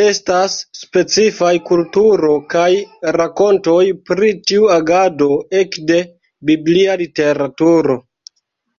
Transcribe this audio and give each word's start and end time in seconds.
Estas 0.00 0.52
specifaj 0.80 1.50
kulturo 1.70 2.30
kaj 2.54 2.68
rakontoj 3.18 3.80
pri 4.12 4.30
tiu 4.52 4.70
agado 4.78 5.30
ekde 5.64 6.00
biblia 6.52 6.98
literaturo. 7.02 7.98